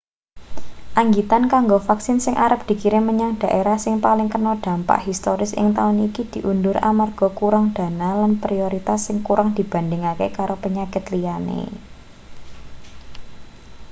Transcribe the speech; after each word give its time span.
anggitan 1.01 1.43
kanggo 1.53 1.77
vaksin 1.89 2.17
sing 2.23 2.35
arep 2.45 2.61
dikirim 2.69 3.03
menyang 3.09 3.33
dhaerah 3.41 3.77
sing 3.85 3.95
paling 4.05 4.27
kena 4.33 4.53
dampak 4.65 4.99
historis 5.07 5.51
ing 5.61 5.67
taun 5.77 5.97
iki 6.07 6.23
diundur 6.33 6.77
amarga 6.89 7.27
kurang 7.39 7.65
dana 7.77 8.09
lan 8.21 8.31
prioritas 8.43 8.99
sing 9.07 9.17
kurang 9.27 9.49
dibandhingake 9.57 10.27
karo 10.37 10.55
penyakit 10.63 11.03
liyane 11.13 11.61